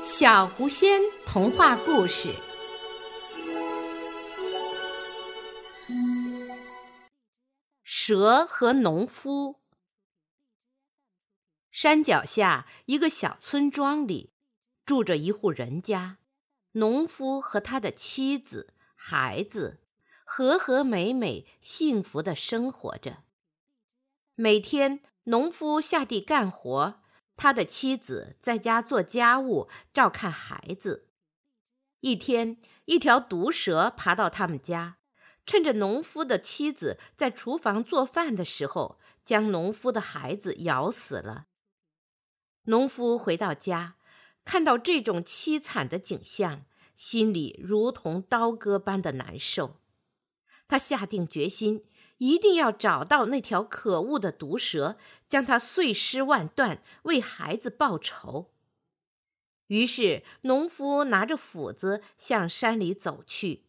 [0.00, 2.32] 小狐仙童话故事：
[7.82, 9.56] 蛇和农夫。
[11.72, 14.32] 山脚下一个小村庄里，
[14.86, 16.18] 住着一户人家，
[16.72, 19.80] 农夫和他的妻子、孩子
[20.22, 23.24] 和和美美、幸福的生活着。
[24.36, 27.00] 每天，农夫下地干活。
[27.38, 31.06] 他的妻子在家做家务，照看孩子。
[32.00, 34.98] 一天，一条毒蛇爬到他们家，
[35.46, 41.46] 趁着农夫的妻子在厨房做饭的时候，将农夫的孩子咬死了。
[42.64, 43.94] 农夫回到家，
[44.44, 46.66] 看到这种凄惨的景象，
[46.96, 49.76] 心里如同刀割般的难受。
[50.68, 51.84] 他下定决心。
[52.18, 54.96] 一定要找到那条可恶的毒蛇，
[55.28, 58.50] 将它碎尸万段，为孩子报仇。
[59.68, 63.66] 于是，农夫拿着斧子向山里走去。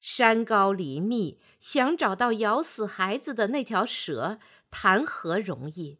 [0.00, 4.38] 山高林密，想找到咬死孩子的那条蛇，
[4.70, 5.98] 谈何容易？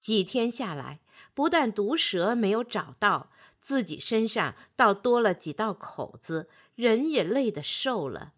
[0.00, 0.98] 几天下来，
[1.32, 8.32] 不但毒蛇没有找到，自己身上倒多了几道口子，人也累得瘦了。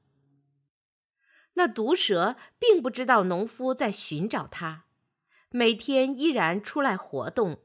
[1.54, 4.84] 那毒蛇并不知道农夫在寻找它，
[5.50, 7.60] 每天依然出来活动。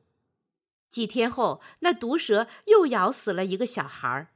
[0.89, 4.33] 几天后，那毒蛇又咬死了一个小孩。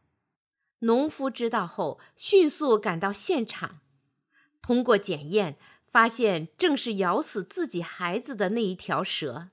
[0.79, 3.81] 农夫知道后，迅速赶到现场，
[4.61, 9.49] 通过检验，发现正是咬死自己孩子的那一条蛇。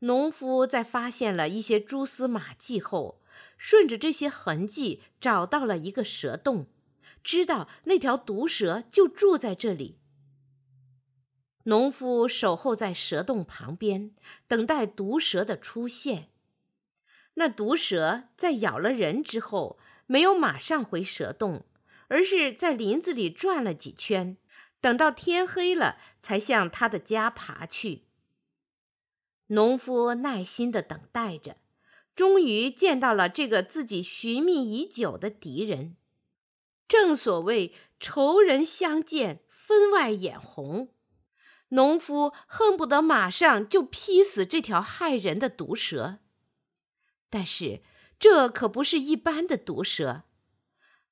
[0.00, 3.22] 农夫在发现了一些蛛丝马迹后，
[3.56, 6.66] 顺着这些痕迹找到了一个蛇洞。
[7.22, 9.98] 知道那条毒蛇就住在这里。
[11.64, 14.14] 农夫守候在蛇洞旁边，
[14.46, 16.28] 等待毒蛇的出现。
[17.34, 21.64] 那毒蛇在咬了人之后，没有马上回蛇洞，
[22.08, 24.36] 而是在林子里转了几圈，
[24.80, 28.04] 等到天黑了，才向他的家爬去。
[29.48, 31.56] 农夫耐心地等待着，
[32.14, 35.96] 终于见到了这个自己寻觅已久的敌人。
[36.86, 40.90] 正所谓仇人相见，分外眼红。
[41.70, 46.18] 农夫恨不得马上就劈死这条害人的毒蛇，
[47.28, 47.82] 但是
[48.18, 50.24] 这可不是一般的毒蛇。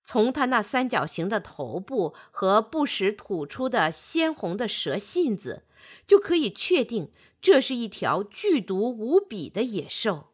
[0.05, 5.65] 从他那三角形的头部和不时吐出的鲜红的蛇信子，
[6.07, 10.33] 就可以确定这是一条剧毒无比的野兽。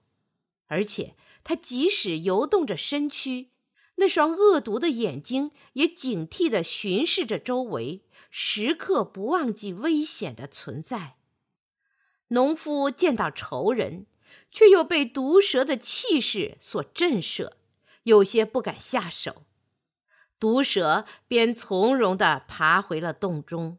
[0.67, 3.51] 而且它即使游动着身躯。
[4.01, 11.17] 那双恶毒的眼睛也警惕地巡视着周围，时刻不忘记危险的存在。
[12.29, 14.07] 农夫见到仇人，
[14.53, 17.51] 却又被毒蛇的气势所震慑，
[18.05, 19.43] 有些不敢下手。
[20.39, 23.79] 毒蛇便从容地爬回了洞中。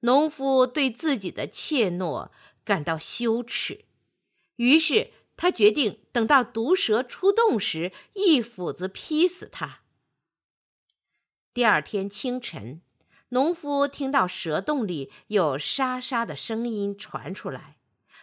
[0.00, 2.30] 农夫对自己的怯懦
[2.62, 3.86] 感到羞耻，
[4.56, 5.12] 于是。
[5.36, 9.80] 他决定等到毒蛇出洞时，一斧子劈死它。
[11.52, 12.82] 第二天清晨，
[13.30, 17.78] 农夫听到蛇洞里有沙沙的声音传出来，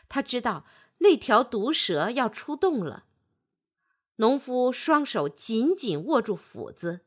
[0.10, 0.66] 他知道
[1.00, 3.06] 那条毒蛇要出洞了。
[4.18, 7.02] 农夫双手紧紧握住斧子，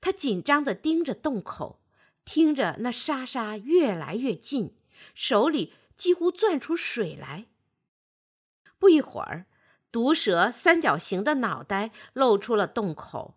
[0.00, 1.82] 他紧张地盯着洞口，
[2.24, 4.76] 听着那沙沙越来越近，
[5.14, 7.48] 手里几乎攥出水来。
[8.82, 9.46] 不一会儿，
[9.92, 13.36] 毒蛇三角形的脑袋露出了洞口。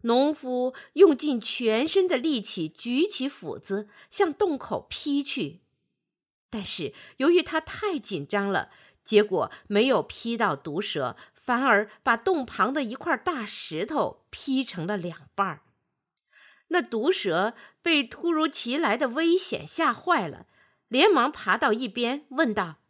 [0.00, 5.60] 农夫用尽全身的力气举起斧子向洞口劈去，
[6.50, 8.70] 但是由于他太紧张了，
[9.04, 15.62] 结果没有劈到毒蛇，反而把洞旁的一块大石头劈成了两半
[16.70, 20.48] 那毒蛇被突如其来的危险吓坏了，
[20.88, 22.81] 连忙爬到一边，问道。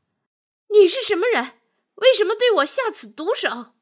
[0.72, 1.60] 你是什么人？
[1.97, 3.74] 为什么对我下此毒手？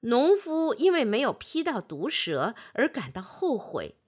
[0.00, 3.98] 农夫因为没有劈到毒蛇而感到后悔，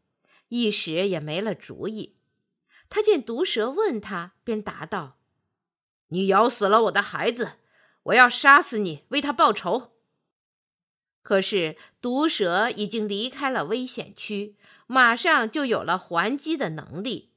[0.49, 2.17] 一时也没了主意。
[2.89, 5.19] 他见毒蛇问他，便答道
[6.09, 7.59] ：“你咬死了我的孩子，
[8.05, 9.97] 我要杀死你，为他报仇。”
[11.23, 14.57] 可是毒蛇已经离开了危险区，
[14.87, 17.33] 马上就有了还击的能力。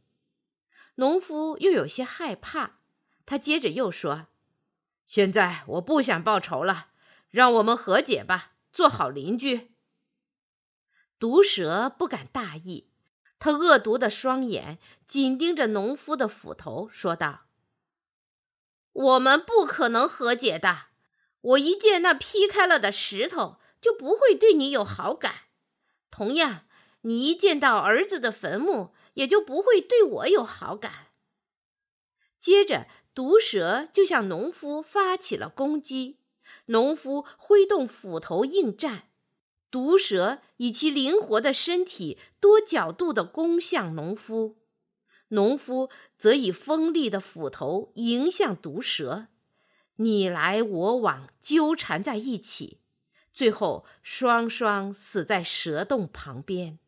[0.95, 2.79] 农夫又有些害怕，
[3.25, 4.27] 他接着又说。
[5.13, 6.87] 现在我不想报仇了，
[7.29, 9.75] 让我们和解吧，做好邻居。
[11.19, 12.89] 毒蛇不敢大意，
[13.37, 17.45] 他恶毒的双眼紧盯着农夫的斧头，说道
[18.91, 20.87] ：“我们不可能和解的，
[21.41, 25.41] 我一见那劈开了的石头，就不会对你有好感。
[26.09, 26.65] 同样，
[27.01, 31.09] 你一见到儿子的坟墓，也就不会对我有好感。”
[32.41, 36.17] 接着，毒蛇就向农夫发起了攻击。
[36.67, 39.09] 农夫挥动斧头应战，
[39.71, 44.57] 毒蛇以其灵活的身体多角度地攻向农夫，
[45.29, 49.27] 农夫则以锋利的斧头迎向毒蛇，
[49.95, 52.79] 你来我往，纠缠在一起，
[53.33, 56.79] 最后双双死在蛇洞旁边。